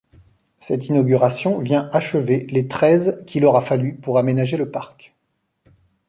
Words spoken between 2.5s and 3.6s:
treize qu'il